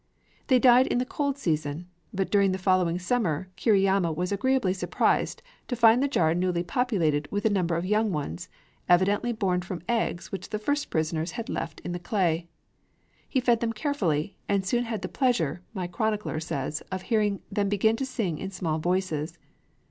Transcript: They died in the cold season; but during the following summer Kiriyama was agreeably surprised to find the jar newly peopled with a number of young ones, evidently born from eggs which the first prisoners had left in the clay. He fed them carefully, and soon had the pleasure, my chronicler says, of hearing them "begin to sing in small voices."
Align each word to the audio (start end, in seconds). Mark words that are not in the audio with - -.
They 0.47 0.57
died 0.57 0.87
in 0.87 0.97
the 0.97 1.05
cold 1.05 1.37
season; 1.37 1.87
but 2.11 2.31
during 2.31 2.53
the 2.53 2.57
following 2.57 2.97
summer 2.97 3.49
Kiriyama 3.55 4.15
was 4.15 4.31
agreeably 4.31 4.73
surprised 4.73 5.43
to 5.67 5.75
find 5.75 6.01
the 6.01 6.07
jar 6.07 6.33
newly 6.33 6.63
peopled 6.63 7.27
with 7.29 7.45
a 7.45 7.51
number 7.51 7.75
of 7.75 7.85
young 7.85 8.11
ones, 8.11 8.49
evidently 8.89 9.31
born 9.31 9.61
from 9.61 9.83
eggs 9.87 10.31
which 10.31 10.49
the 10.49 10.57
first 10.57 10.89
prisoners 10.89 11.33
had 11.33 11.49
left 11.49 11.81
in 11.81 11.91
the 11.91 11.99
clay. 11.99 12.47
He 13.29 13.39
fed 13.39 13.59
them 13.59 13.73
carefully, 13.73 14.35
and 14.49 14.65
soon 14.65 14.85
had 14.85 15.03
the 15.03 15.07
pleasure, 15.07 15.61
my 15.71 15.85
chronicler 15.85 16.39
says, 16.39 16.81
of 16.91 17.03
hearing 17.03 17.41
them 17.51 17.69
"begin 17.69 17.95
to 17.97 18.05
sing 18.07 18.39
in 18.39 18.49
small 18.49 18.79
voices." 18.79 19.37